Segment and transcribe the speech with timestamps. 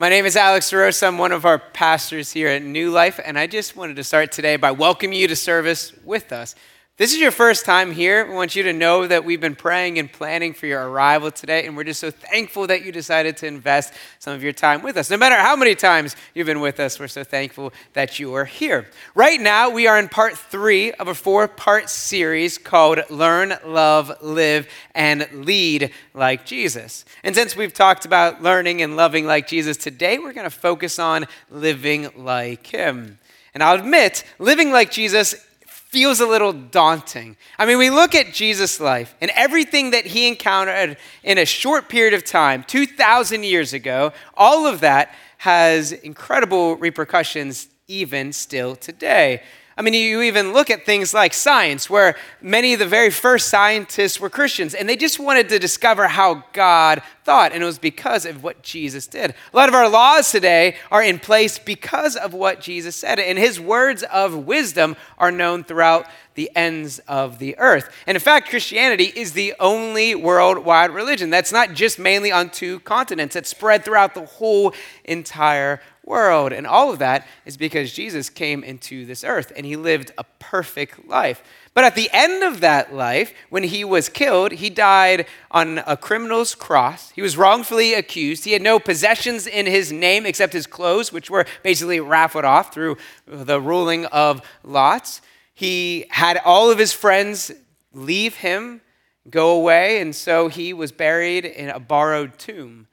[0.00, 1.08] My name is Alex DeRosa.
[1.08, 4.32] I'm one of our pastors here at New Life, and I just wanted to start
[4.32, 6.54] today by welcoming you to service with us
[7.00, 9.98] this is your first time here, we want you to know that we've been praying
[9.98, 13.46] and planning for your arrival today, and we're just so thankful that you decided to
[13.46, 15.08] invest some of your time with us.
[15.08, 18.44] No matter how many times you've been with us, we're so thankful that you are
[18.44, 18.86] here.
[19.14, 24.12] Right now, we are in part three of a four part series called Learn, Love,
[24.20, 27.06] Live, and Lead Like Jesus.
[27.24, 30.98] And since we've talked about learning and loving like Jesus, today we're going to focus
[30.98, 33.18] on living like Him.
[33.54, 35.46] And I'll admit, living like Jesus
[35.90, 37.36] feels a little daunting.
[37.58, 41.88] I mean, we look at Jesus' life and everything that he encountered in a short
[41.88, 49.42] period of time, 2,000 years ago, all of that has incredible repercussions even still today.
[49.80, 53.48] I mean, you even look at things like science, where many of the very first
[53.48, 57.78] scientists were Christians, and they just wanted to discover how God thought, and it was
[57.78, 59.30] because of what Jesus did.
[59.30, 63.38] A lot of our laws today are in place because of what Jesus said, and
[63.38, 67.90] his words of wisdom are known throughout the ends of the earth.
[68.06, 72.80] And in fact, Christianity is the only worldwide religion that's not just mainly on two
[72.80, 74.74] continents, it's spread throughout the whole
[75.04, 75.80] entire
[76.10, 76.52] world.
[76.52, 80.24] And all of that is because Jesus came into this earth and he lived a
[80.38, 81.42] perfect life.
[81.72, 85.96] But at the end of that life, when he was killed, he died on a
[85.96, 87.10] criminal's cross.
[87.10, 88.44] He was wrongfully accused.
[88.44, 92.74] He had no possessions in his name except his clothes, which were basically raffled off
[92.74, 95.22] through the ruling of lots.
[95.54, 97.52] He had all of his friends
[97.92, 98.80] leave him,
[99.28, 102.88] go away, and so he was buried in a borrowed tomb.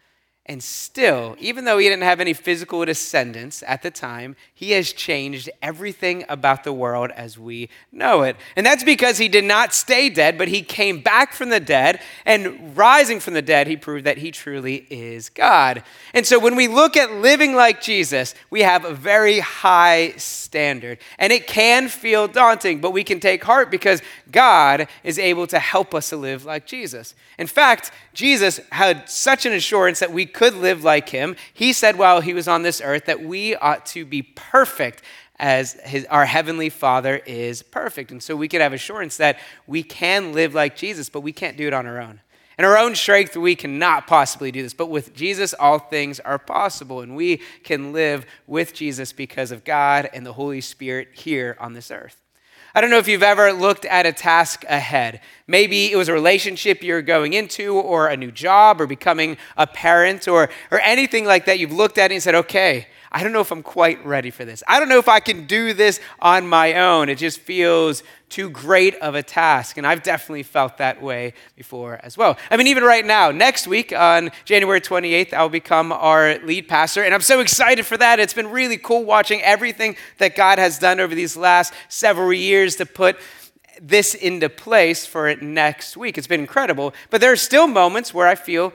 [0.50, 4.94] And still, even though he didn't have any physical descendants at the time, he has
[4.94, 8.38] changed everything about the world as we know it.
[8.56, 12.02] And that's because he did not stay dead, but he came back from the dead.
[12.25, 15.84] And rising from the dead, he proved that he truly is God.
[16.14, 21.00] And so when we look at living like Jesus, we have a very high standard.
[21.20, 25.59] And it can feel daunting, but we can take heart because God is able to
[25.59, 27.16] help us to live like Jesus.
[27.38, 31.36] In fact, Jesus had such an assurance that we could live like him.
[31.52, 35.02] He said while he was on this earth that we ought to be perfect
[35.40, 38.12] as his, our heavenly Father is perfect.
[38.12, 41.58] And so we can have assurance that we can live like Jesus, but we can't
[41.58, 42.22] do it on our own.
[42.59, 44.76] In our own strength, we cannot possibly do this.
[44.76, 47.02] But with Jesus, all things are possible.
[47.02, 51.74] And we can live with Jesus because of God and the Holy Spirit here on
[51.74, 52.27] this earth.
[52.75, 55.22] I don't know if you've ever looked at a task ahead.
[55.47, 59.66] Maybe it was a relationship you're going into, or a new job, or becoming a
[59.66, 61.59] parent, or, or anything like that.
[61.59, 64.45] You've looked at it and said, okay, I don't know if I'm quite ready for
[64.45, 64.63] this.
[64.68, 67.09] I don't know if I can do this on my own.
[67.09, 69.78] It just feels too great of a task.
[69.78, 72.38] And I've definitely felt that way before as well.
[72.51, 77.03] I mean, even right now, next week on January 28th, I'll become our lead pastor.
[77.03, 78.19] And I'm so excited for that.
[78.19, 82.75] It's been really cool watching everything that God has done over these last several years
[82.78, 83.17] to put
[83.81, 86.17] this into place for it next week.
[86.17, 86.94] It's been incredible.
[87.09, 88.73] But there are still moments where I feel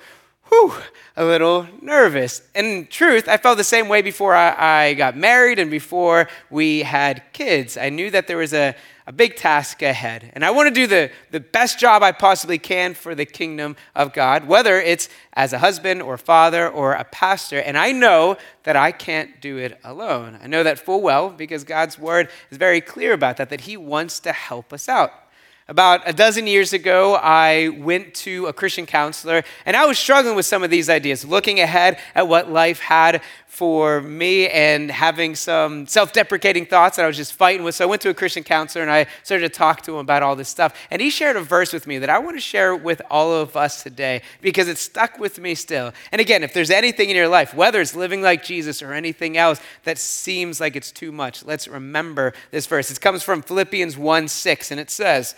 [0.53, 0.75] whew,
[1.17, 2.43] a little nervous.
[2.55, 6.83] In truth, I felt the same way before I, I, got married and before we
[6.83, 7.79] had kids.
[7.79, 8.75] I knew that there was a,
[9.07, 10.31] a big task ahead.
[10.35, 13.77] And I want to do the, the best job I possibly can for the kingdom
[13.95, 17.59] of God, whether it's as a husband or father or a pastor.
[17.59, 20.39] And I know that I can't do it alone.
[20.43, 23.79] I know that full well because God's word is very clear about that, that He
[23.79, 25.13] wants to help us out.
[25.69, 30.35] About a dozen years ago, I went to a Christian counselor, and I was struggling
[30.35, 35.35] with some of these ideas, looking ahead at what life had for me and having
[35.35, 37.75] some self deprecating thoughts that I was just fighting with.
[37.75, 40.23] So I went to a Christian counselor and I started to talk to him about
[40.23, 40.75] all this stuff.
[40.91, 43.55] And he shared a verse with me that I want to share with all of
[43.55, 45.93] us today because it stuck with me still.
[46.13, 49.37] And again, if there's anything in your life, whether it's living like Jesus or anything
[49.37, 52.91] else that seems like it's too much, let's remember this verse.
[52.91, 55.35] It comes from Philippians 1 6, and it says,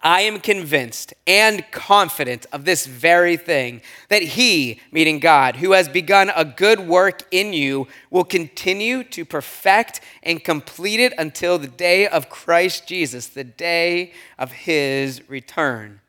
[0.00, 5.88] I am convinced and confident of this very thing that He, meaning God, who has
[5.88, 11.66] begun a good work in you, will continue to perfect and complete it until the
[11.66, 16.00] day of Christ Jesus, the day of His return.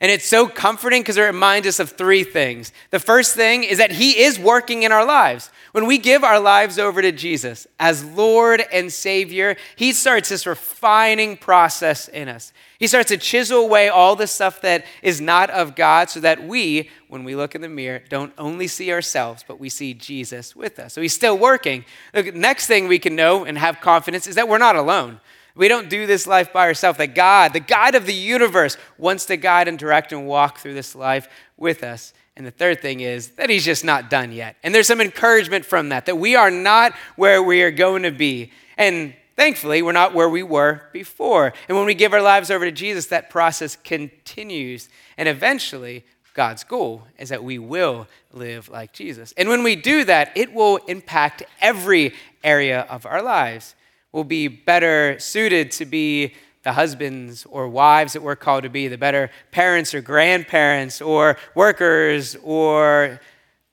[0.00, 2.72] And it's so comforting because it reminds us of three things.
[2.90, 5.50] The first thing is that He is working in our lives.
[5.72, 10.46] When we give our lives over to Jesus as Lord and Savior, He starts this
[10.46, 12.52] refining process in us.
[12.78, 16.44] He starts to chisel away all the stuff that is not of God so that
[16.44, 20.56] we, when we look in the mirror, don't only see ourselves, but we see Jesus
[20.56, 20.92] with us.
[20.92, 21.84] So He's still working.
[22.12, 25.20] The next thing we can know and have confidence is that we're not alone.
[25.56, 26.98] We don't do this life by ourselves.
[26.98, 30.74] That God, the God of the universe, wants to guide and direct and walk through
[30.74, 32.12] this life with us.
[32.36, 34.56] And the third thing is that he's just not done yet.
[34.64, 38.10] And there's some encouragement from that, that we are not where we are going to
[38.10, 38.50] be.
[38.76, 41.52] And thankfully, we're not where we were before.
[41.68, 44.88] And when we give our lives over to Jesus, that process continues.
[45.16, 46.04] And eventually,
[46.34, 49.32] God's goal is that we will live like Jesus.
[49.36, 52.12] And when we do that, it will impact every
[52.42, 53.76] area of our lives.
[54.14, 58.86] We'll be better suited to be the husbands or wives that we're called to be,
[58.86, 63.18] the better parents or grandparents or workers or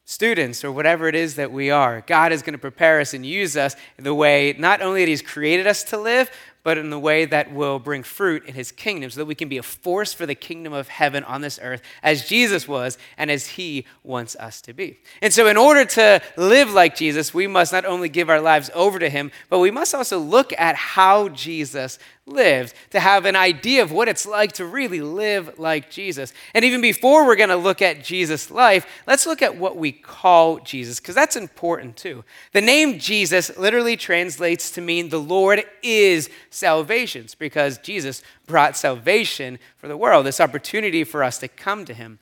[0.03, 2.03] students or whatever it is that we are.
[2.07, 5.21] God is going to prepare us and use us the way not only that He's
[5.21, 6.31] created us to live,
[6.63, 9.50] but in the way that will bring fruit in his kingdom so that we can
[9.50, 13.31] be a force for the kingdom of heaven on this earth as Jesus was and
[13.31, 15.00] as he wants us to be.
[15.22, 18.69] And so, in order to live like Jesus, we must not only give our lives
[18.74, 22.00] over to him, but we must also look at how Jesus
[22.31, 26.33] lived, to have an idea of what it's like to really live like Jesus.
[26.54, 29.92] And even before we're going to look at Jesus' life, let's look at what we
[29.92, 32.24] call Jesus, because that's important too.
[32.54, 39.60] The name Jesus literally translates to mean the Lord is salvation, because Jesus brought salvation
[39.77, 42.19] for the world, this opportunity for us to come to him.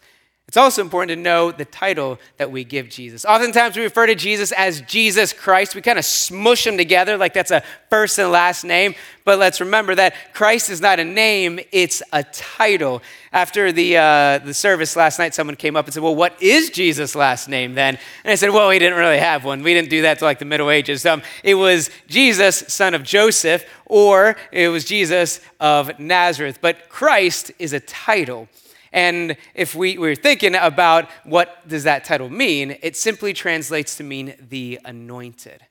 [0.50, 3.24] It's also important to know the title that we give Jesus.
[3.24, 5.76] Oftentimes we refer to Jesus as Jesus Christ.
[5.76, 7.62] We kind of smush them together like that's a
[7.92, 8.96] first and last name.
[9.26, 13.04] But let's remember that Christ is not a name, it's a title.
[13.32, 16.72] After the, uh, the service last night, someone came up and said, Well, what is
[16.72, 18.00] Jesus' last name then?
[18.24, 19.62] And I said, Well, he didn't really have one.
[19.62, 21.06] We didn't do that till like the Middle Ages.
[21.06, 26.58] Um, it was Jesus, son of Joseph, or it was Jesus of Nazareth.
[26.60, 28.48] But Christ is a title.
[28.92, 34.04] And if we, we're thinking about what does that title mean, it simply translates to
[34.04, 35.62] mean the anointed.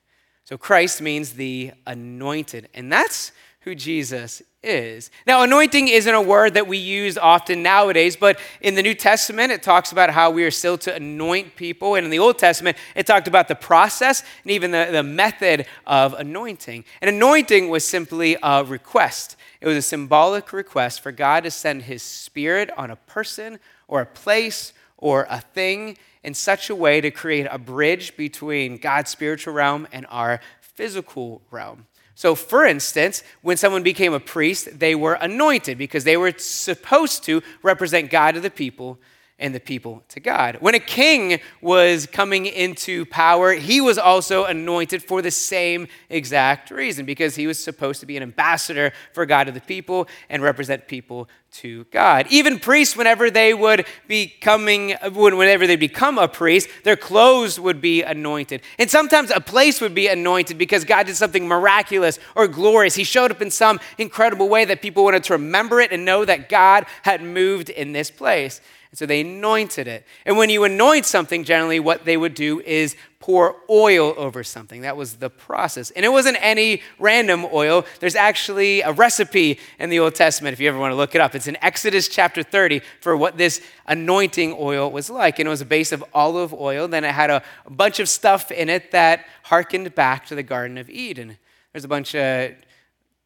[0.45, 2.69] So Christ means the anointed.
[2.73, 3.31] And that's
[3.61, 5.09] who Jesus is.
[5.25, 9.51] Now, anointing isn't a word that we use often nowadays, but in the New Testament,
[9.51, 11.95] it talks about how we are still to anoint people.
[11.95, 15.65] And in the Old Testament, it talked about the process and even the, the method
[15.87, 16.83] of anointing.
[17.01, 19.37] And anointing was simply a request.
[19.61, 24.01] It was a symbolic request for God to send his spirit on a person or
[24.01, 29.09] a place or a thing in such a way to create a bridge between God's
[29.09, 31.85] spiritual realm and our physical realm.
[32.19, 37.23] So, for instance, when someone became a priest, they were anointed because they were supposed
[37.23, 38.99] to represent God to the people
[39.39, 40.57] and the people to God.
[40.59, 46.71] When a king was coming into power, he was also anointed for the same exact
[46.71, 50.43] reason because he was supposed to be an ambassador for God to the people and
[50.43, 52.27] represent people to God.
[52.29, 57.81] Even priests, whenever they would be coming, whenever they become a priest, their clothes would
[57.81, 58.61] be anointed.
[58.77, 62.95] And sometimes a place would be anointed because God did something miraculous or glorious.
[62.95, 66.25] He showed up in some incredible way that people wanted to remember it and know
[66.25, 68.61] that God had moved in this place.
[68.91, 70.03] And so they anointed it.
[70.25, 74.81] And when you anoint something, generally what they would do is pour oil over something.
[74.81, 75.91] That was the process.
[75.91, 77.85] And it wasn't any random oil.
[77.99, 81.21] There's actually a recipe in the Old Testament, if you ever want to look it
[81.21, 81.35] up.
[81.35, 85.37] It's in Exodus chapter 30 for what this anointing oil was like.
[85.37, 86.87] And it was a base of olive oil.
[86.87, 90.43] Then it had a, a bunch of stuff in it that harkened back to the
[90.43, 91.37] Garden of Eden.
[91.73, 92.53] There's a bunch of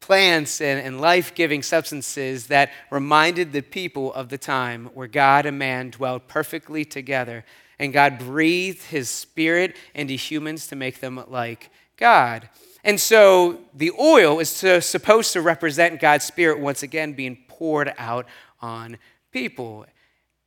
[0.04, 5.46] plants and, and life giving substances that reminded the people of the time where God
[5.46, 7.42] and man dwelled perfectly together.
[7.78, 12.50] And God breathed his spirit into humans to make them like God.
[12.84, 17.94] And so the oil is to, supposed to represent God's spirit once again being poured
[17.96, 18.26] out
[18.60, 18.98] on
[19.32, 19.86] people.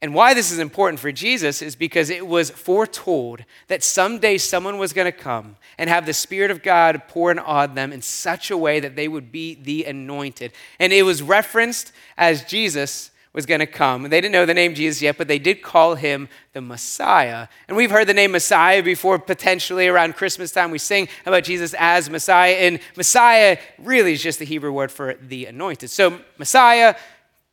[0.02, 4.78] And why this is important for Jesus is because it was foretold that someday someone
[4.78, 8.52] was going to come and have the Spirit of God poured on them in such
[8.52, 10.52] a way that they would be the anointed.
[10.80, 14.04] And it was referenced as Jesus was going to come.
[14.04, 17.48] And They didn't know the name Jesus yet, but they did call him the Messiah.
[17.68, 20.70] And we've heard the name Messiah before, potentially around Christmas time.
[20.70, 22.54] We sing about Jesus as Messiah.
[22.54, 25.90] And Messiah really is just the Hebrew word for the anointed.
[25.90, 26.96] So, Messiah,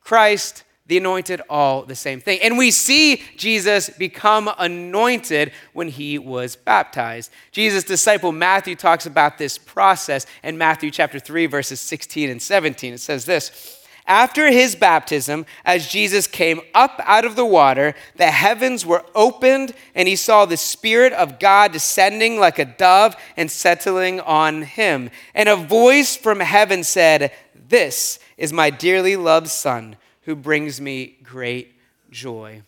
[0.01, 2.39] Christ, the anointed, all the same thing.
[2.43, 7.31] And we see Jesus become anointed when he was baptized.
[7.51, 12.93] Jesus' disciple Matthew talks about this process in Matthew chapter 3, verses 16 and 17.
[12.93, 13.81] It says this.
[14.07, 19.73] After his baptism, as Jesus came up out of the water, the heavens were opened,
[19.95, 25.09] and he saw the Spirit of God descending like a dove and settling on him.
[25.33, 31.17] And a voice from heaven said, This is my dearly loved Son who brings me
[31.23, 31.73] great
[32.11, 32.61] joy.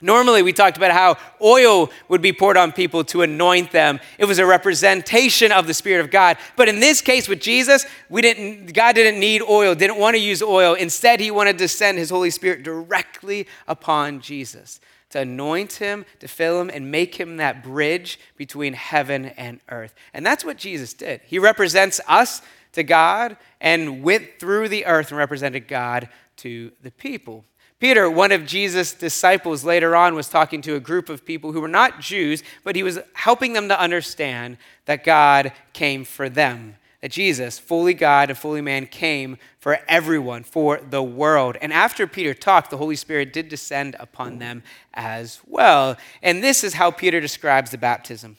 [0.00, 3.98] Normally, we talked about how oil would be poured on people to anoint them.
[4.16, 6.36] It was a representation of the Spirit of God.
[6.54, 10.22] But in this case with Jesus, we didn't, God didn't need oil, didn't want to
[10.22, 10.74] use oil.
[10.74, 14.78] Instead, he wanted to send his Holy Spirit directly upon Jesus.
[15.10, 19.94] to anoint him, to fill him, and make him that bridge between heaven and earth.
[20.12, 21.20] And that's what Jesus did.
[21.24, 22.42] He represents us
[22.72, 27.44] to God and went through the earth and represented God to the people.
[27.78, 31.60] Peter, one of Jesus' disciples, later on was talking to a group of people who
[31.60, 36.74] were not Jews, but he was helping them to understand that God came for them.
[37.00, 41.56] That Jesus, fully God and fully man, came for everyone, for the world.
[41.60, 44.64] And after Peter talked, the Holy Spirit did descend upon them
[44.94, 45.96] as well.
[46.20, 48.38] And this is how Peter describes the baptism.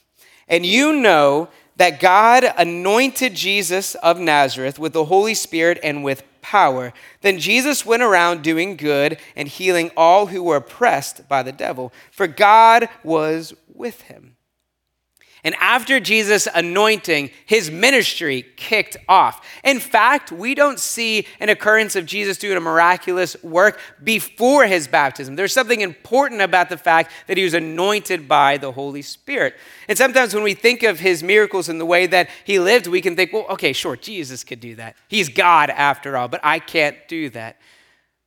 [0.50, 1.48] And you know
[1.80, 6.92] that God anointed Jesus of Nazareth with the Holy Spirit and with power.
[7.22, 11.94] Then Jesus went around doing good and healing all who were oppressed by the devil,
[12.12, 14.36] for God was with him.
[15.43, 19.48] And after Jesus' anointing, his ministry kicked off.
[19.63, 24.88] In fact, we don't see an occurrence of Jesus doing a miraculous work before his
[24.88, 25.36] baptism.
[25.36, 29.55] There's something important about the fact that he was anointed by the Holy Spirit.
[29.88, 33.01] And sometimes when we think of his miracles and the way that he lived, we
[33.01, 34.98] can think, well, okay, sure, Jesus could do that.
[35.08, 37.58] He's God after all, but I can't do that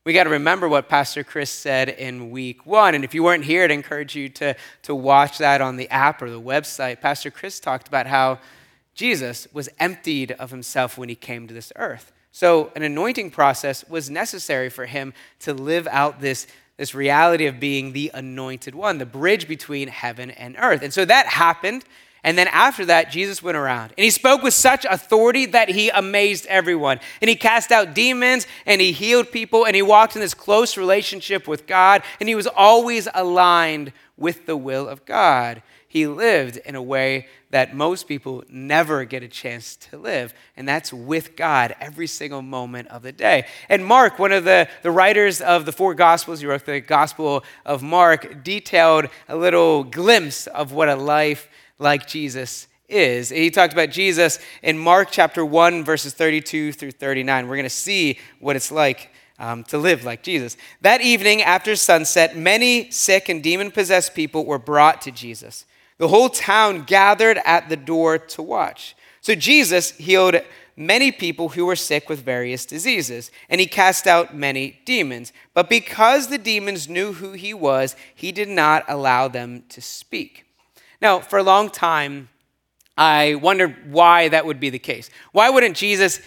[0.05, 2.97] we got to remember what Pastor Chris said in week one.
[2.97, 6.21] And if you weren't here, I'd encourage you to, to watch that on the app
[6.21, 7.01] or the website.
[7.01, 8.41] Pastor Chris talked about how
[8.95, 12.13] Jesus was emptied of himself when he came to this earth.
[12.33, 16.47] So, an anointing process was necessary for him to live out this,
[16.79, 20.83] this reality of being the anointed one, the bridge between heaven and earth.
[20.83, 21.85] And so that happened.
[22.25, 25.89] And then after that, Jesus went around and he spoke with such authority that he
[25.89, 27.01] amazed everyone.
[27.21, 30.77] And he cast out demons and he healed people and he walked in this close
[30.77, 35.63] relationship with God and he was always aligned with the will of God.
[35.89, 40.67] He lived in a way that most people never get a chance to live, and
[40.67, 43.47] that's with God every single moment of the day.
[43.69, 47.45] And Mark, one of the, the writers of the four Gospels, he wrote the Gospel
[47.67, 51.47] of Mark, detailed a little glimpse of what a life
[51.83, 53.31] like Jesus is.
[53.31, 57.49] He talked about Jesus in Mark chapter 1, verses 32 through 39.
[57.49, 60.57] We're going to see what it's like um, to live like Jesus.
[60.83, 65.67] That evening after sunset, many sick and demon possessed people were brought to Jesus.
[65.99, 68.95] The whole town gathered at the door to watch.
[69.21, 70.37] So Jesus healed
[70.77, 75.33] many people who were sick with various diseases, and he cast out many demons.
[75.55, 80.47] But because the demons knew who he was, he did not allow them to speak.
[81.03, 82.29] Now, for a long time,
[82.97, 85.11] I wondered why that would be the case.
[85.33, 86.21] Why wouldn't Jesus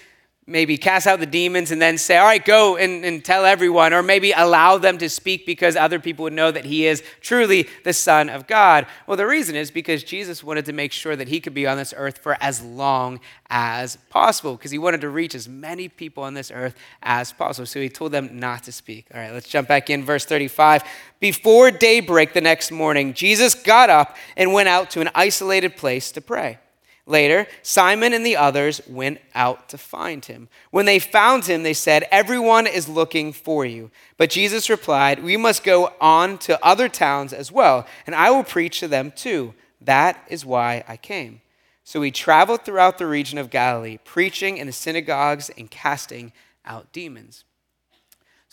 [0.47, 3.93] maybe cast out the demons and then say, all right, go and, and, tell everyone,
[3.93, 7.67] or maybe allow them to speak because other people would know that he is truly
[7.83, 8.85] the Son of God.
[9.07, 11.77] Well, the reason is because Jesus wanted to make sure that he could be on
[11.77, 16.23] this earth for as long as possible, because he wanted to reach as many people
[16.23, 17.65] on this earth as possible.
[17.65, 19.07] So he told them not to speak.
[19.13, 20.83] All right, let's jump back in, verse 35.
[21.19, 26.11] Before daybreak the next morning, Jesus got up and went out to an isolated place
[26.11, 26.59] to pray.
[27.07, 30.49] Later, Simon and the others went out to find him.
[30.71, 33.91] When they found him, they said, Everyone is looking for you.
[34.17, 38.43] But Jesus replied, We must go on to other towns as well, and I will
[38.43, 39.53] preach to them too.
[39.79, 41.41] That is why I came.
[41.83, 46.33] So he traveled throughout the region of Galilee, preaching in the synagogues and casting
[46.65, 47.43] out demons.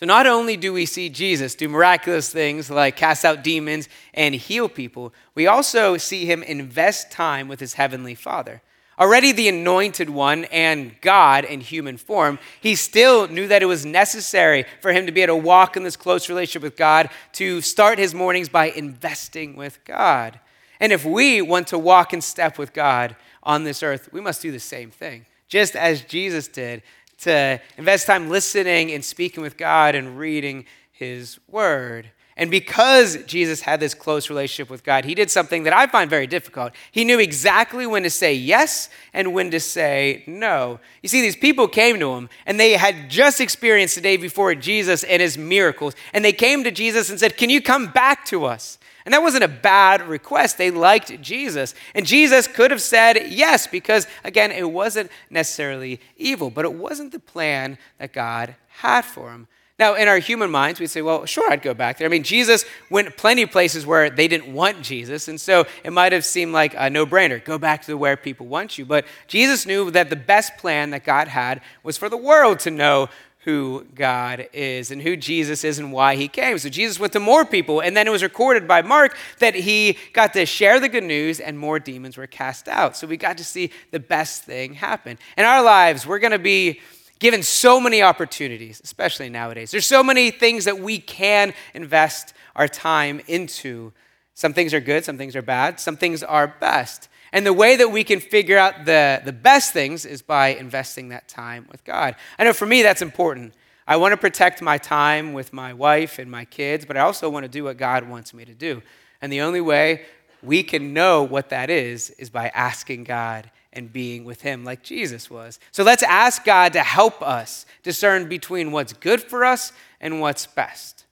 [0.03, 4.35] So not only do we see Jesus do miraculous things like cast out demons and
[4.35, 8.63] heal people, we also see him invest time with his heavenly Father.
[8.99, 13.87] Already the anointed one and God in human form, he still knew that it was
[13.87, 17.61] necessary for him to be able to walk in this close relationship with God, to
[17.61, 20.41] start his mornings by investing with God.
[20.81, 24.43] And if we want to walk in step with God on this earth, we must
[24.43, 26.83] do the same thing, just as Jesus did
[27.23, 32.11] to invest time listening and speaking with God and reading His Word.
[32.37, 36.09] And because Jesus had this close relationship with God, he did something that I find
[36.09, 36.73] very difficult.
[36.91, 40.81] He knew exactly when to say yes and when to say no.
[41.03, 44.55] You see, these people came to him and they had just experienced the day before
[44.55, 45.95] Jesus and his miracles.
[46.15, 48.79] And they came to Jesus and said, Can you come back to us?
[49.05, 50.59] And that wasn't a bad request.
[50.59, 51.75] They liked Jesus.
[51.95, 57.13] And Jesus could have said yes, because again, it wasn't necessarily evil, but it wasn't
[57.13, 59.49] the plan that God had for him.
[59.79, 62.07] Now, in our human minds, we'd say, well, sure, I'd go back there.
[62.07, 65.93] I mean, Jesus went plenty of places where they didn't want Jesus, and so it
[65.93, 68.85] might have seemed like a no brainer go back to where people want you.
[68.85, 72.71] But Jesus knew that the best plan that God had was for the world to
[72.71, 73.09] know
[73.45, 76.59] who God is and who Jesus is and why he came.
[76.59, 79.99] So Jesus went to more people, and then it was recorded by Mark that he
[80.13, 82.97] got to share the good news and more demons were cast out.
[82.97, 85.19] So we got to see the best thing happen.
[85.37, 86.81] In our lives, we're going to be
[87.19, 89.71] given so many opportunities, especially nowadays.
[89.71, 93.93] There's so many things that we can invest our time into.
[94.35, 97.09] Some things are good, some things are bad, some things are best.
[97.33, 101.09] And the way that we can figure out the, the best things is by investing
[101.09, 102.15] that time with God.
[102.39, 103.55] I know for me that's important.
[103.87, 107.29] I want to protect my time with my wife and my kids, but I also
[107.29, 108.83] want to do what God wants me to do.
[109.21, 110.03] And the only way
[110.43, 114.83] we can know what that is is by asking God and being with Him like
[114.83, 115.59] Jesus was.
[115.71, 120.47] So let's ask God to help us discern between what's good for us and what's
[120.47, 121.07] best.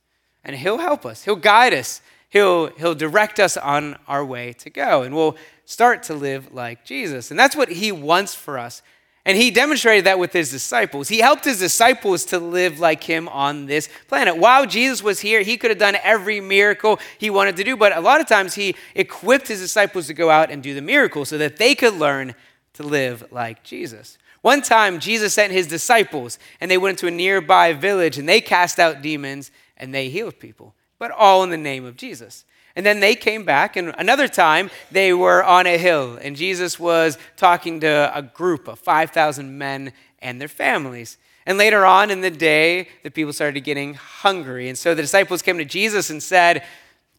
[0.45, 4.71] And He'll help us, He'll guide us, He'll, he'll direct us on our way to
[4.71, 5.03] go.
[5.03, 7.31] And we'll start to live like Jesus.
[7.31, 8.83] And that's what he wants for us.
[9.27, 11.09] And he demonstrated that with his disciples.
[11.09, 14.39] He helped his disciples to live like him on this planet.
[14.39, 17.95] While Jesus was here, he could have done every miracle he wanted to do, but
[17.95, 21.27] a lot of times he equipped his disciples to go out and do the miracle
[21.27, 22.35] so that they could learn
[22.75, 24.17] to live like Jesus.
[24.41, 28.41] One time, Jesus sent his disciples, and they went to a nearby village and they
[28.41, 32.45] cast out demons and they healed people, but all in the name of Jesus.
[32.77, 36.79] And then they came back, and another time they were on a hill, and Jesus
[36.79, 41.19] was talking to a group of 5,000 men and their families.
[41.47, 44.69] And later on in the day, the people started getting hungry.
[44.69, 46.65] And so the disciples came to Jesus and said,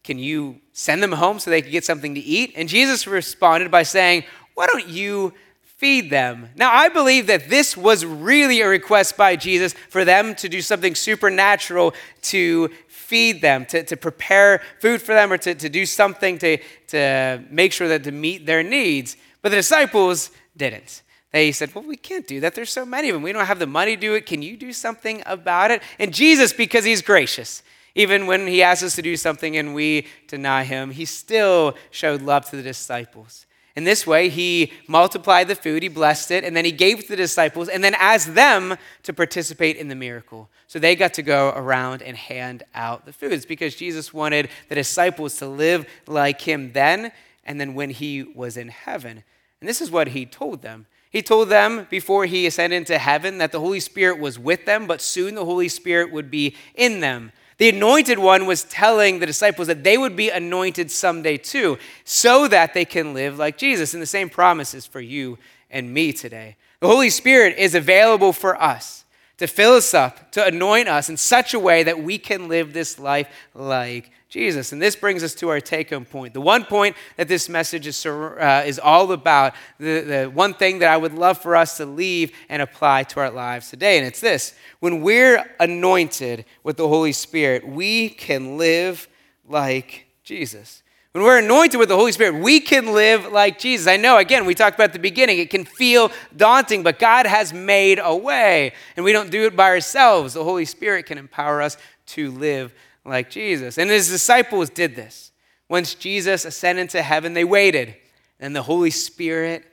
[0.04, 2.52] Can you send them home so they could get something to eat?
[2.56, 4.24] And Jesus responded by saying,
[4.54, 5.34] Why don't you
[5.82, 6.48] feed them.
[6.54, 10.62] Now, I believe that this was really a request by Jesus for them to do
[10.62, 11.92] something supernatural
[12.30, 12.70] to
[13.12, 17.44] feed them, to, to prepare food for them, or to, to do something to, to
[17.50, 19.18] make sure that to meet their needs.
[19.42, 21.02] But the disciples didn't.
[21.30, 22.54] They said, Well, we can't do that.
[22.54, 23.22] There's so many of them.
[23.22, 24.24] We don't have the money to do it.
[24.24, 25.82] Can you do something about it?
[25.98, 27.62] And Jesus, because he's gracious,
[27.94, 32.22] even when he asks us to do something and we deny him, he still showed
[32.22, 33.44] love to the disciples.
[33.74, 37.02] In this way, he multiplied the food, he blessed it, and then he gave it
[37.02, 40.50] to the disciples, and then asked them to participate in the miracle.
[40.66, 44.74] So they got to go around and hand out the foods because Jesus wanted the
[44.74, 47.12] disciples to live like him then
[47.44, 49.22] and then when he was in heaven.
[49.60, 50.86] And this is what he told them.
[51.10, 54.86] He told them before he ascended into heaven that the Holy Spirit was with them,
[54.86, 57.32] but soon the Holy Spirit would be in them.
[57.62, 62.48] The anointed one was telling the disciples that they would be anointed someday too, so
[62.48, 63.94] that they can live like Jesus.
[63.94, 65.38] And the same promise is for you
[65.70, 66.56] and me today.
[66.80, 69.04] The Holy Spirit is available for us
[69.36, 72.72] to fill us up, to anoint us in such a way that we can live
[72.72, 74.72] this life like Jesus.
[74.72, 76.32] And this brings us to our take home point.
[76.32, 80.78] The one point that this message is, uh, is all about, the, the one thing
[80.78, 83.98] that I would love for us to leave and apply to our lives today.
[83.98, 89.06] And it's this when we're anointed with the Holy Spirit, we can live
[89.46, 90.82] like Jesus.
[91.12, 93.86] When we're anointed with the Holy Spirit, we can live like Jesus.
[93.86, 97.26] I know, again, we talked about at the beginning, it can feel daunting, but God
[97.26, 100.32] has made a way, and we don't do it by ourselves.
[100.32, 102.72] The Holy Spirit can empower us to live
[103.04, 103.78] like Jesus.
[103.78, 105.32] And his disciples did this.
[105.68, 107.96] Once Jesus ascended to heaven, they waited.
[108.38, 109.64] And the Holy Spirit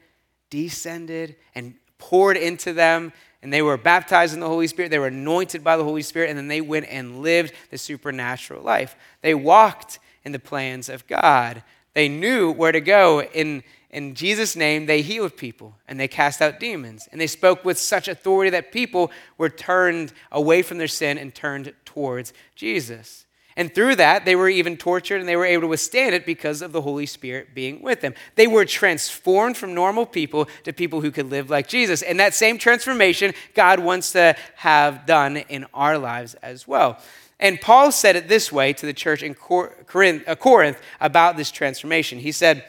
[0.49, 3.11] descended and poured into them.
[3.41, 4.91] And they were baptized in the Holy Spirit.
[4.91, 6.29] They were anointed by the Holy Spirit.
[6.29, 8.95] And then they went and lived the supernatural life.
[9.21, 11.63] They walked in the plans of God.
[11.99, 13.23] They knew where to go.
[13.23, 17.09] In, in Jesus' name, they healed people and they cast out demons.
[17.11, 21.35] And they spoke with such authority that people were turned away from their sin and
[21.35, 23.25] turned towards Jesus.
[23.57, 26.61] And through that, they were even tortured and they were able to withstand it because
[26.61, 28.13] of the Holy Spirit being with them.
[28.35, 32.01] They were transformed from normal people to people who could live like Jesus.
[32.01, 37.01] And that same transformation, God wants to have done in our lives as well.
[37.39, 42.19] And Paul said it this way to the church in uh, Corinth about this transformation.
[42.19, 42.65] He said,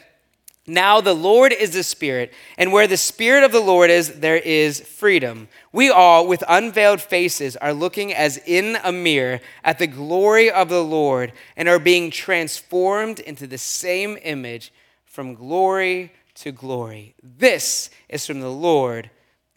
[0.67, 4.37] now the Lord is the Spirit, and where the Spirit of the Lord is, there
[4.37, 5.47] is freedom.
[5.73, 10.69] We all, with unveiled faces, are looking as in a mirror at the glory of
[10.69, 14.71] the Lord and are being transformed into the same image
[15.03, 17.15] from glory to glory.
[17.21, 19.09] This is from the Lord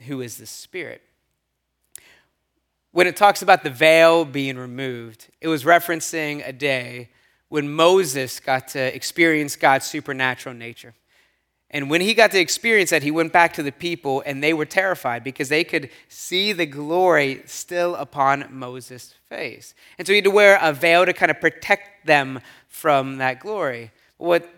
[0.07, 1.03] who is the Spirit.
[2.95, 7.09] When it talks about the veil being removed, it was referencing a day
[7.49, 10.95] when Moses got to experience God's supernatural nature.
[11.71, 14.55] And when he got to experience that, he went back to the people and they
[14.55, 19.75] were terrified because they could see the glory still upon Moses' face.
[19.99, 23.41] And so he had to wear a veil to kind of protect them from that
[23.41, 23.91] glory.
[24.19, 24.49] What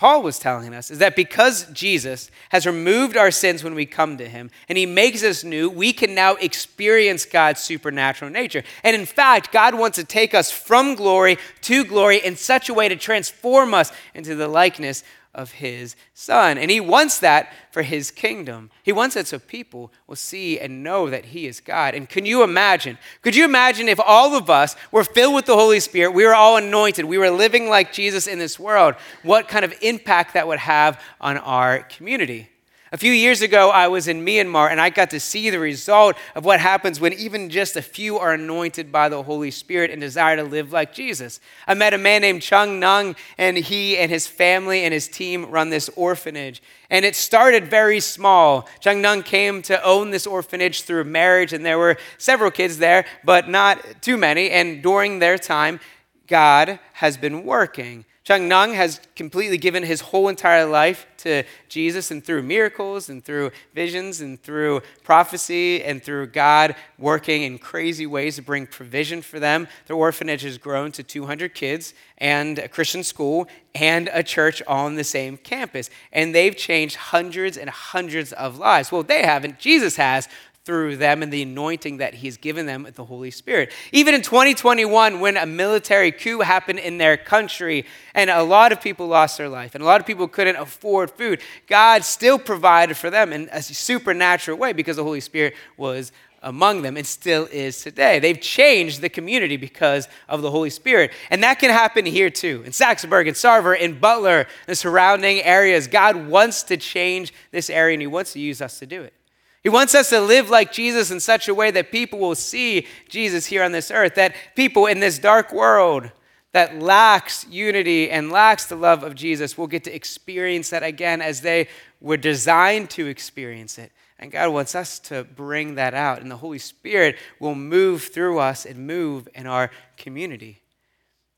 [0.00, 4.16] Paul was telling us is that because Jesus has removed our sins when we come
[4.16, 8.62] to him and he makes us new, we can now experience God's supernatural nature.
[8.82, 12.74] And in fact, God wants to take us from glory to glory in such a
[12.74, 16.58] way to transform us into the likeness of his son.
[16.58, 18.70] And he wants that for his kingdom.
[18.82, 21.94] He wants that so people will see and know that he is God.
[21.94, 22.98] And can you imagine?
[23.22, 26.34] Could you imagine if all of us were filled with the Holy Spirit, we were
[26.34, 30.48] all anointed, we were living like Jesus in this world, what kind of impact that
[30.48, 32.49] would have on our community?
[32.92, 36.16] A few years ago, I was in Myanmar and I got to see the result
[36.34, 40.00] of what happens when even just a few are anointed by the Holy Spirit and
[40.00, 41.38] desire to live like Jesus.
[41.68, 45.46] I met a man named Chung Nung, and he and his family and his team
[45.52, 46.64] run this orphanage.
[46.90, 48.68] And it started very small.
[48.80, 53.04] Chung Nung came to own this orphanage through marriage, and there were several kids there,
[53.22, 54.50] but not too many.
[54.50, 55.78] And during their time,
[56.26, 58.04] God has been working.
[58.22, 63.24] Chung Nung has completely given his whole entire life to Jesus and through miracles and
[63.24, 69.22] through visions and through prophecy and through God working in crazy ways to bring provision
[69.22, 69.68] for them.
[69.86, 74.96] their orphanage has grown to 200 kids and a Christian school and a church on
[74.96, 75.88] the same campus.
[76.12, 78.92] And they've changed hundreds and hundreds of lives.
[78.92, 80.28] Well, they haven't, Jesus has
[80.70, 83.72] through them and the anointing that he's given them with the Holy Spirit.
[83.90, 88.80] Even in 2021, when a military coup happened in their country and a lot of
[88.80, 92.96] people lost their life and a lot of people couldn't afford food, God still provided
[92.96, 97.48] for them in a supernatural way because the Holy Spirit was among them and still
[97.50, 98.20] is today.
[98.20, 101.10] They've changed the community because of the Holy Spirit.
[101.30, 102.62] And that can happen here too.
[102.64, 105.88] In Saxonburg, in Sarver, in Butler, the surrounding areas.
[105.88, 109.14] God wants to change this area and He wants to use us to do it.
[109.62, 112.86] He wants us to live like Jesus in such a way that people will see
[113.08, 116.10] Jesus here on this earth, that people in this dark world
[116.52, 121.20] that lacks unity and lacks the love of Jesus will get to experience that again
[121.20, 121.68] as they
[122.00, 123.92] were designed to experience it.
[124.18, 128.38] And God wants us to bring that out, and the Holy Spirit will move through
[128.38, 130.60] us and move in our community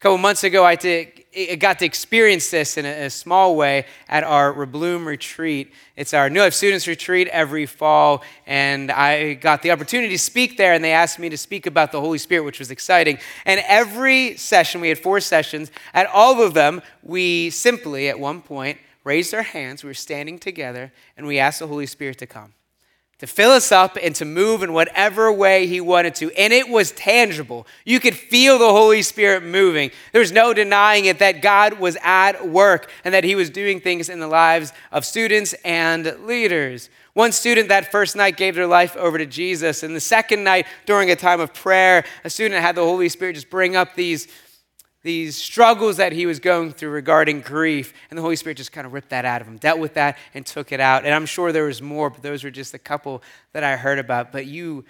[0.02, 0.74] couple months ago, I,
[1.60, 5.72] got to experience this in a, a, small way at our Rebloom retreat.
[5.94, 10.56] It's our New Life Students retreat every fall, and I got the opportunity to speak
[10.56, 13.20] there, and they asked me to speak about the Holy Spirit, which was exciting.
[13.46, 18.42] And every session, we had four sessions, at all of them, we simply, at one
[18.42, 22.26] point, raised our hands, we were standing together, and we asked the Holy Spirit to
[22.26, 22.54] come
[23.22, 26.32] to fill us up and to move in whatever way he wanted to.
[26.32, 27.68] And it was tangible.
[27.84, 29.92] You could feel the Holy Spirit moving.
[30.10, 34.08] There's no denying it that God was at work and that he was doing things
[34.08, 36.90] in the lives of students and leaders.
[37.12, 39.84] One student that first night gave their life over to Jesus.
[39.84, 43.34] And the second night, during a time of prayer, a student had the Holy Spirit
[43.34, 44.26] just bring up these
[45.02, 48.86] these struggles that he was going through regarding grief and the holy spirit just kind
[48.86, 51.04] of ripped that out of him dealt with that and took it out.
[51.04, 53.98] And i'm sure there was more but those were just a couple that i heard
[53.98, 54.32] about.
[54.32, 54.84] But you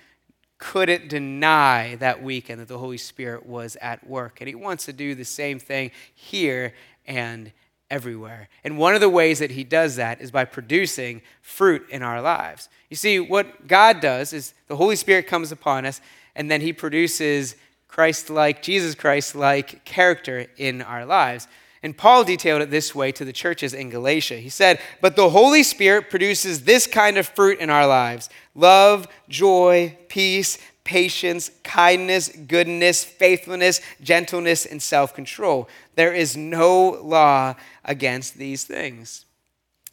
[0.59, 4.93] couldn't deny that weekend that the holy spirit was at work and he wants to
[4.93, 6.73] do the same thing here
[7.07, 7.51] and
[7.91, 8.49] everywhere.
[8.65, 12.23] And one of the ways that he does that is by producing fruit in our
[12.23, 12.69] lives.
[12.91, 16.01] You see what god does is the holy spirit comes upon us
[16.35, 17.57] and then he produces
[17.93, 21.47] Christ like, Jesus Christ like character in our lives.
[21.83, 24.37] And Paul detailed it this way to the churches in Galatia.
[24.37, 29.09] He said, But the Holy Spirit produces this kind of fruit in our lives love,
[29.29, 35.69] joy, peace, patience, kindness, goodness, faithfulness, gentleness, and self control.
[35.95, 39.27] There is no law against these things.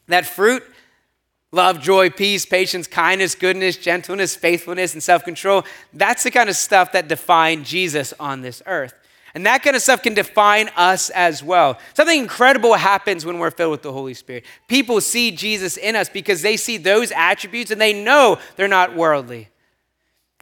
[0.07, 0.63] That fruit
[1.51, 5.63] Love, joy, peace, patience, kindness, goodness, gentleness, faithfulness, and self control.
[5.93, 8.93] That's the kind of stuff that defined Jesus on this earth.
[9.33, 11.79] And that kind of stuff can define us as well.
[11.93, 14.45] Something incredible happens when we're filled with the Holy Spirit.
[14.67, 18.95] People see Jesus in us because they see those attributes and they know they're not
[18.95, 19.49] worldly.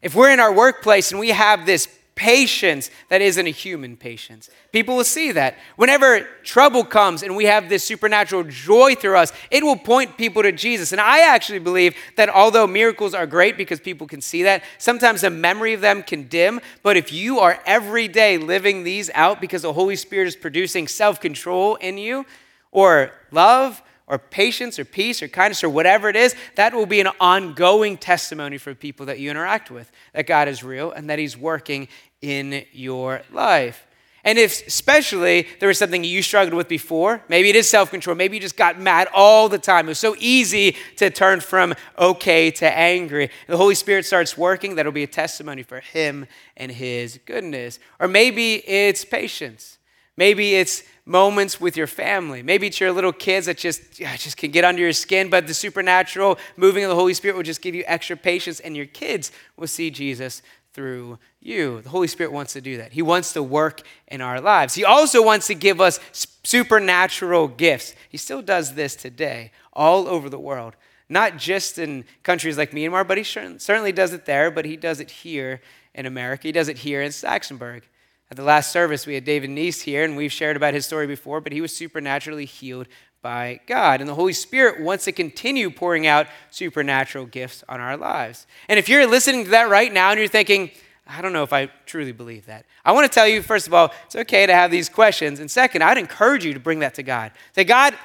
[0.01, 4.49] If we're in our workplace and we have this patience that isn't a human patience.
[4.73, 5.55] People will see that.
[5.77, 10.41] Whenever trouble comes and we have this supernatural joy through us, it will point people
[10.41, 10.91] to Jesus.
[10.91, 15.21] And I actually believe that although miracles are great because people can see that, sometimes
[15.21, 16.59] the memory of them can dim.
[16.81, 20.87] But if you are every day living these out because the Holy Spirit is producing
[20.87, 22.25] self control in you,
[22.71, 27.01] or love, or patience or peace or kindness or whatever it is, that will be
[27.01, 31.19] an ongoing testimony for people that you interact with that God is real and that
[31.19, 31.89] He's working
[32.21, 33.87] in your life.
[34.27, 38.13] And if, especially, there was something you struggled with before, maybe it is self control,
[38.13, 39.85] maybe you just got mad all the time.
[39.85, 43.29] It was so easy to turn from okay to angry.
[43.47, 46.25] The Holy Spirit starts working, that'll be a testimony for Him
[46.57, 47.79] and His goodness.
[48.01, 49.77] Or maybe it's patience.
[50.17, 52.43] Maybe it's moments with your family.
[52.43, 55.53] Maybe it's your little kids that just, just can get under your skin, but the
[55.53, 59.31] supernatural moving of the Holy Spirit will just give you extra patience, and your kids
[59.55, 60.41] will see Jesus
[60.77, 61.81] through you.
[61.81, 62.93] The Holy Spirit wants to do that.
[62.93, 64.75] He wants to work in our lives.
[64.75, 65.99] He also wants to give us
[66.43, 67.95] supernatural gifts.
[68.07, 70.75] He still does this today all over the world.
[71.09, 74.99] Not just in countries like Myanmar, but he certainly does it there, but he does
[74.99, 75.61] it here
[75.95, 76.47] in America.
[76.47, 77.81] He does it here in Saxonburg.
[78.29, 81.07] At the last service, we had David Neese here, and we've shared about his story
[81.07, 82.87] before, but he was supernaturally healed
[83.21, 83.99] by God.
[84.01, 88.47] And the Holy Spirit wants to continue pouring out supernatural gifts on our lives.
[88.69, 90.71] And if you're listening to that right now and you're thinking,
[91.05, 92.65] I don't know if I truly believe that.
[92.83, 95.39] I want to tell you, first of all, it's okay to have these questions.
[95.39, 97.31] And second, I'd encourage you to bring that to God.
[97.53, 97.95] Say, God,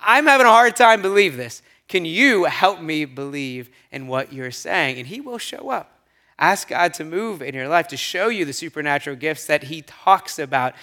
[0.00, 1.62] I'm having a hard time believe this.
[1.88, 4.98] Can you help me believe in what you're saying?
[4.98, 6.00] And He will show up.
[6.38, 9.82] Ask God to move in your life, to show you the supernatural gifts that He
[9.82, 10.74] talks about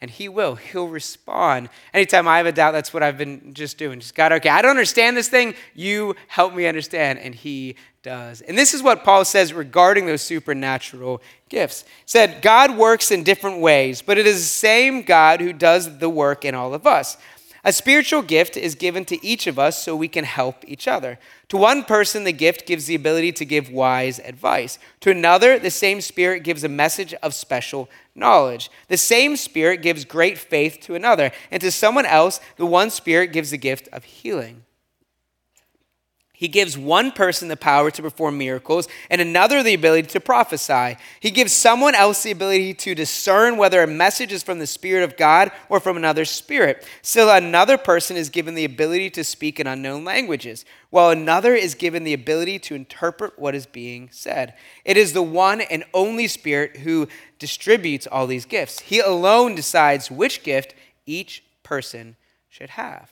[0.00, 0.56] and he will.
[0.56, 1.68] He'll respond.
[1.94, 4.00] Anytime I have a doubt, that's what I've been just doing.
[4.00, 5.54] Just God, okay, I don't understand this thing.
[5.74, 7.18] You help me understand.
[7.18, 8.40] And he does.
[8.42, 11.82] And this is what Paul says regarding those supernatural gifts.
[11.82, 15.98] He said, God works in different ways, but it is the same God who does
[15.98, 17.16] the work in all of us.
[17.66, 21.18] A spiritual gift is given to each of us so we can help each other.
[21.48, 24.78] To one person, the gift gives the ability to give wise advice.
[25.00, 28.70] To another, the same Spirit gives a message of special knowledge.
[28.86, 31.32] The same Spirit gives great faith to another.
[31.50, 34.62] And to someone else, the one Spirit gives the gift of healing.
[36.38, 40.98] He gives one person the power to perform miracles and another the ability to prophesy.
[41.18, 45.02] He gives someone else the ability to discern whether a message is from the Spirit
[45.02, 46.86] of God or from another spirit.
[47.00, 51.74] Still, another person is given the ability to speak in unknown languages, while another is
[51.74, 54.52] given the ability to interpret what is being said.
[54.84, 58.80] It is the one and only Spirit who distributes all these gifts.
[58.80, 60.74] He alone decides which gift
[61.06, 62.16] each person
[62.50, 63.10] should have.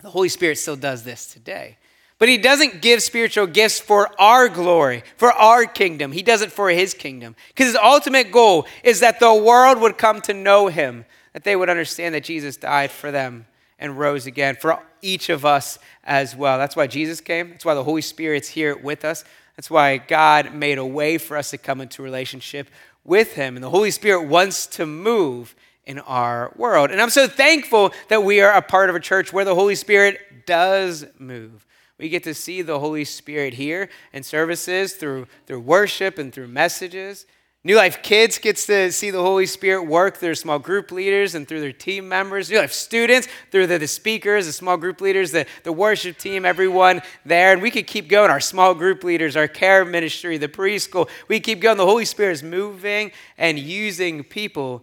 [0.00, 1.76] The Holy Spirit still does this today.
[2.22, 6.12] But he doesn't give spiritual gifts for our glory, for our kingdom.
[6.12, 7.34] He does it for his kingdom.
[7.48, 11.56] Because his ultimate goal is that the world would come to know him, that they
[11.56, 16.36] would understand that Jesus died for them and rose again for each of us as
[16.36, 16.58] well.
[16.58, 17.50] That's why Jesus came.
[17.50, 19.24] That's why the Holy Spirit's here with us.
[19.56, 22.68] That's why God made a way for us to come into relationship
[23.02, 23.56] with him.
[23.56, 25.56] And the Holy Spirit wants to move
[25.86, 26.92] in our world.
[26.92, 29.74] And I'm so thankful that we are a part of a church where the Holy
[29.74, 31.66] Spirit does move.
[32.02, 36.48] We get to see the Holy Spirit here in services through, through worship and through
[36.48, 37.26] messages.
[37.62, 41.46] New Life Kids gets to see the Holy Spirit work through small group leaders and
[41.46, 42.50] through their team members.
[42.50, 46.44] New Life students through the, the speakers, the small group leaders, the, the worship team,
[46.44, 47.52] everyone there.
[47.52, 48.32] And we could keep going.
[48.32, 51.08] Our small group leaders, our care ministry, the preschool.
[51.28, 51.76] We keep going.
[51.76, 54.82] The Holy Spirit is moving and using people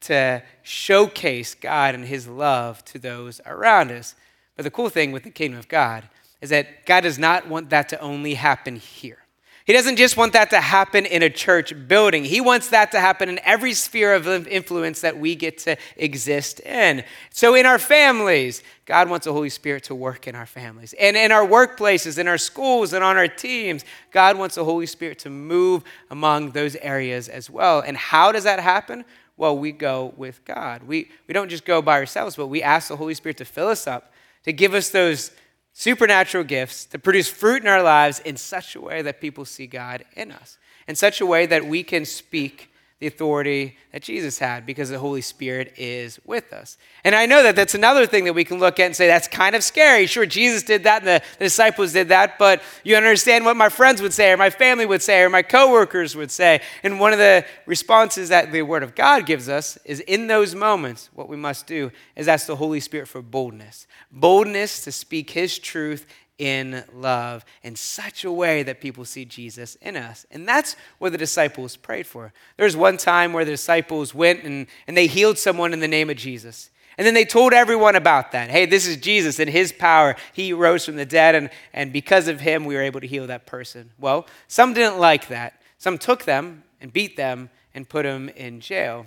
[0.00, 4.14] to showcase God and His love to those around us.
[4.56, 6.08] But the cool thing with the kingdom of God
[6.44, 9.18] is that God does not want that to only happen here.
[9.64, 12.22] He doesn't just want that to happen in a church building.
[12.22, 16.60] He wants that to happen in every sphere of influence that we get to exist
[16.60, 17.02] in.
[17.30, 20.92] So, in our families, God wants the Holy Spirit to work in our families.
[21.00, 24.84] And in our workplaces, in our schools, and on our teams, God wants the Holy
[24.84, 27.80] Spirit to move among those areas as well.
[27.80, 29.06] And how does that happen?
[29.38, 30.82] Well, we go with God.
[30.82, 33.68] We, we don't just go by ourselves, but we ask the Holy Spirit to fill
[33.68, 34.12] us up,
[34.44, 35.30] to give us those
[35.74, 39.66] supernatural gifts to produce fruit in our lives in such a way that people see
[39.66, 40.56] God in us,
[40.88, 42.70] in such a way that we can speak
[43.04, 46.78] the authority that Jesus had because the Holy Spirit is with us.
[47.04, 49.28] And I know that that's another thing that we can look at and say, that's
[49.28, 50.06] kind of scary.
[50.06, 53.68] Sure, Jesus did that and the, the disciples did that, but you understand what my
[53.68, 56.62] friends would say or my family would say or my coworkers would say.
[56.82, 60.54] And one of the responses that the Word of God gives us is in those
[60.54, 65.30] moments, what we must do is ask the Holy Spirit for boldness boldness to speak
[65.30, 66.06] His truth
[66.38, 70.26] in love in such a way that people see Jesus in us.
[70.30, 72.32] And that's what the disciples prayed for.
[72.56, 75.88] There was one time where the disciples went and, and they healed someone in the
[75.88, 76.70] name of Jesus.
[76.96, 78.50] And then they told everyone about that.
[78.50, 80.14] Hey, this is Jesus and his power.
[80.32, 83.26] He rose from the dead, and, and because of him, we were able to heal
[83.26, 83.90] that person.
[83.98, 85.60] Well, some didn't like that.
[85.78, 89.06] Some took them and beat them and put them in jail.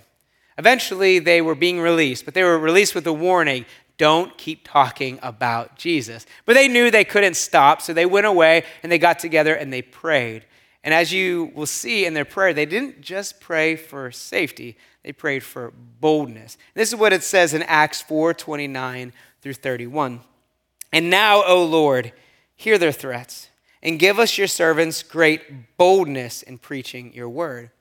[0.57, 3.65] Eventually, they were being released, but they were released with a warning
[3.97, 6.25] don't keep talking about Jesus.
[6.45, 9.71] But they knew they couldn't stop, so they went away and they got together and
[9.71, 10.45] they prayed.
[10.83, 15.11] And as you will see in their prayer, they didn't just pray for safety, they
[15.11, 16.57] prayed for boldness.
[16.75, 20.21] This is what it says in Acts 4 29 through 31.
[20.93, 22.13] And now, O Lord,
[22.55, 23.49] hear their threats
[23.81, 27.71] and give us your servants great boldness in preaching your word.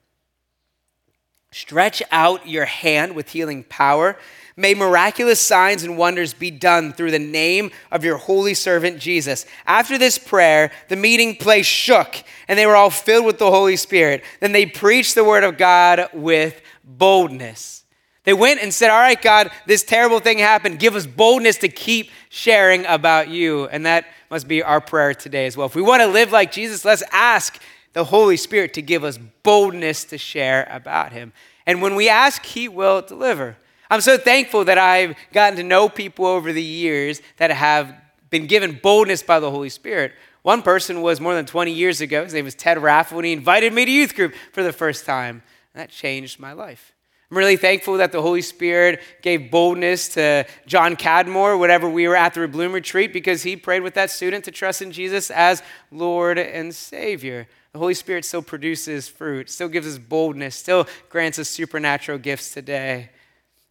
[1.57, 4.15] Stretch out your hand with healing power.
[4.55, 9.47] May miraculous signs and wonders be done through the name of your holy servant Jesus.
[9.65, 13.75] After this prayer, the meeting place shook, and they were all filled with the Holy
[13.75, 14.23] Spirit.
[14.39, 17.83] Then they preached the word of God with boldness.
[18.23, 20.77] They went and said, All right, God, this terrible thing happened.
[20.77, 23.65] Give us boldness to keep sharing about you.
[23.69, 25.65] And that must be our prayer today as well.
[25.65, 27.59] If we want to live like Jesus, let's ask
[27.97, 31.33] the Holy Spirit to give us boldness to share about him.
[31.65, 33.57] And when we ask, he will deliver.
[33.89, 37.91] I'm so thankful that I've gotten to know people over the years that have
[38.29, 40.11] been given boldness by the Holy Spirit.
[40.43, 42.23] One person was more than 20 years ago.
[42.23, 45.03] His name was Ted Raffle, and he invited me to youth group for the first
[45.07, 45.41] time.
[45.73, 46.93] And that changed my life.
[47.31, 52.15] I'm really thankful that the Holy Spirit gave boldness to John Cadmore whenever we were
[52.15, 55.63] at the Bloom retreat because he prayed with that student to trust in Jesus as
[55.91, 57.47] Lord and Savior.
[57.73, 62.53] The Holy Spirit still produces fruit, still gives us boldness, still grants us supernatural gifts
[62.53, 63.09] today.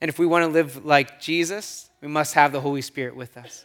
[0.00, 3.36] And if we want to live like Jesus, we must have the Holy Spirit with
[3.36, 3.64] us.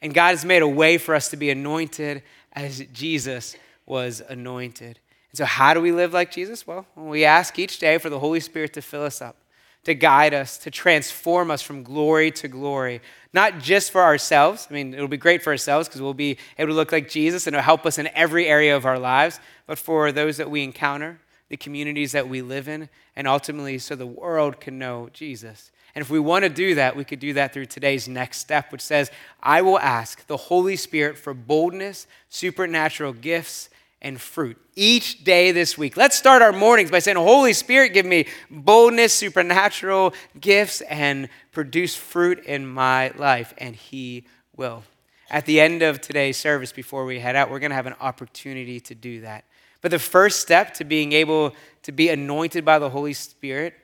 [0.00, 4.98] And God has made a way for us to be anointed as Jesus was anointed.
[5.30, 6.66] And so, how do we live like Jesus?
[6.66, 9.36] Well, we ask each day for the Holy Spirit to fill us up,
[9.84, 13.00] to guide us, to transform us from glory to glory,
[13.32, 14.66] not just for ourselves.
[14.70, 17.46] I mean, it'll be great for ourselves because we'll be able to look like Jesus
[17.46, 20.62] and it'll help us in every area of our lives, but for those that we
[20.62, 21.18] encounter,
[21.48, 25.70] the communities that we live in, and ultimately so the world can know Jesus.
[25.94, 28.72] And if we want to do that, we could do that through today's next step,
[28.72, 29.10] which says,
[29.42, 33.68] I will ask the Holy Spirit for boldness, supernatural gifts,
[34.02, 35.96] and fruit each day this week.
[35.96, 41.94] Let's start our mornings by saying, Holy Spirit, give me boldness, supernatural gifts, and produce
[41.94, 43.54] fruit in my life.
[43.56, 44.82] And He will.
[45.30, 47.96] At the end of today's service, before we head out, we're going to have an
[48.00, 49.44] opportunity to do that.
[49.80, 53.74] But the first step to being able to be anointed by the Holy Spirit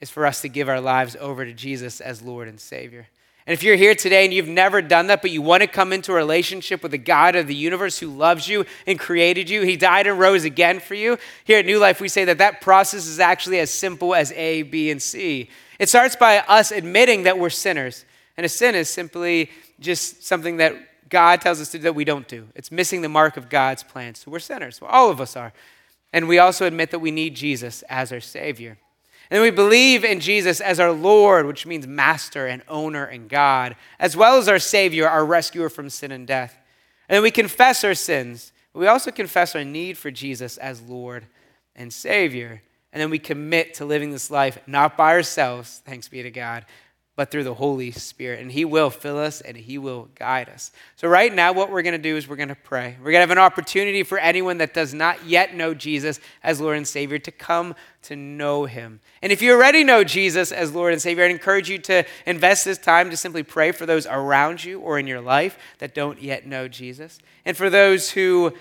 [0.00, 3.08] is for us to give our lives over to Jesus as Lord and Savior.
[3.48, 5.90] And if you're here today and you've never done that, but you want to come
[5.94, 9.62] into a relationship with the God of the universe who loves you and created you,
[9.62, 11.16] He died and rose again for you.
[11.44, 14.64] Here at New Life, we say that that process is actually as simple as A,
[14.64, 15.48] B, and C.
[15.78, 18.04] It starts by us admitting that we're sinners.
[18.36, 20.74] And a sin is simply just something that
[21.08, 22.48] God tells us to do that we don't do.
[22.54, 24.14] It's missing the mark of God's plan.
[24.14, 24.82] So we're sinners.
[24.82, 25.54] Well, all of us are.
[26.12, 28.76] And we also admit that we need Jesus as our Savior.
[29.30, 33.76] And we believe in Jesus as our Lord, which means master and owner and God,
[33.98, 36.56] as well as our Savior, our rescuer from sin and death.
[37.08, 38.52] And then we confess our sins.
[38.72, 41.26] But we also confess our need for Jesus as Lord
[41.76, 42.62] and Savior.
[42.92, 46.64] And then we commit to living this life not by ourselves, thanks be to God,
[47.18, 48.38] but through the Holy Spirit.
[48.38, 50.70] And He will fill us and He will guide us.
[50.94, 52.96] So, right now, what we're going to do is we're going to pray.
[53.00, 56.60] We're going to have an opportunity for anyone that does not yet know Jesus as
[56.60, 59.00] Lord and Savior to come to know Him.
[59.20, 62.64] And if you already know Jesus as Lord and Savior, I'd encourage you to invest
[62.64, 66.22] this time to simply pray for those around you or in your life that don't
[66.22, 67.18] yet know Jesus.
[67.44, 68.52] And for those who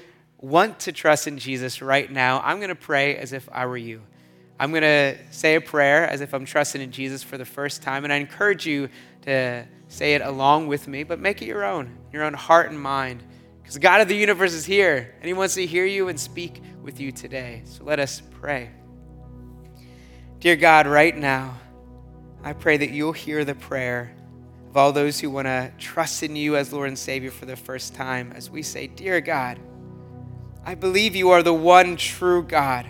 [0.41, 3.77] want to trust in Jesus right now, I'm going to pray as if I were
[3.77, 4.01] you.
[4.59, 7.83] I'm going to say a prayer as if I'm trusting in Jesus for the first
[7.83, 8.89] time, and I encourage you
[9.23, 12.79] to say it along with me, but make it your own, your own heart and
[12.79, 13.23] mind.
[13.61, 16.61] Because God of the universe is here, and He wants to hear you and speak
[16.81, 17.61] with you today.
[17.65, 18.71] So let us pray.
[20.39, 21.59] Dear God, right now,
[22.43, 24.15] I pray that you'll hear the prayer
[24.69, 27.55] of all those who want to trust in you as Lord and Savior for the
[27.55, 29.59] first time as we say, Dear God,
[30.65, 32.87] I believe you are the one true God.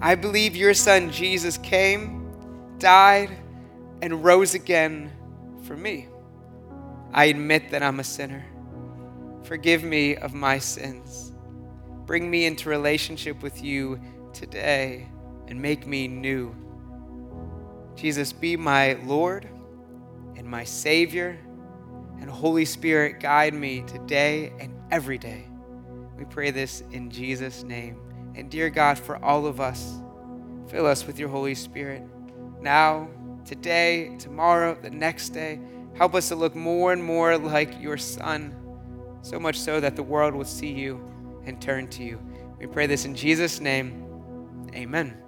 [0.00, 2.30] I believe your son Jesus came,
[2.78, 3.30] died,
[4.02, 5.12] and rose again
[5.62, 6.08] for me.
[7.12, 8.44] I admit that I'm a sinner.
[9.44, 11.32] Forgive me of my sins.
[12.06, 14.00] Bring me into relationship with you
[14.32, 15.08] today
[15.48, 16.54] and make me new.
[17.94, 19.48] Jesus, be my Lord
[20.36, 21.38] and my Savior,
[22.20, 25.46] and Holy Spirit, guide me today and every day.
[26.18, 28.03] We pray this in Jesus' name.
[28.34, 29.98] And dear God, for all of us,
[30.68, 32.02] fill us with your Holy Spirit
[32.60, 33.08] now,
[33.44, 35.60] today, tomorrow, the next day.
[35.94, 38.54] Help us to look more and more like your Son,
[39.22, 41.00] so much so that the world will see you
[41.44, 42.20] and turn to you.
[42.58, 44.00] We pray this in Jesus' name.
[44.74, 45.23] Amen.